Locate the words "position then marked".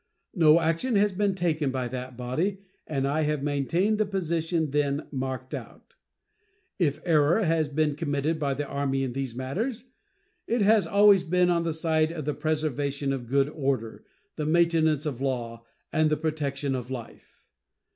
4.07-5.53